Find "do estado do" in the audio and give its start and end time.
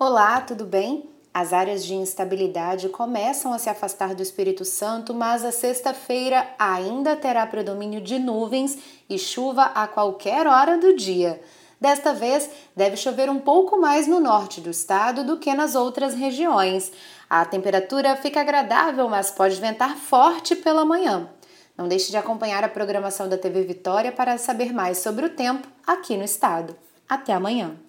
14.60-15.36